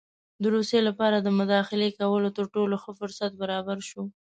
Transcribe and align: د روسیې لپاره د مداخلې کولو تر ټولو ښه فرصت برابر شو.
د 0.41 0.43
روسیې 0.55 0.79
لپاره 0.89 1.17
د 1.19 1.27
مداخلې 1.39 1.89
کولو 1.99 2.29
تر 2.37 2.45
ټولو 2.53 2.75
ښه 2.83 2.91
فرصت 2.99 3.31
برابر 3.41 3.77
شو. 3.89 4.03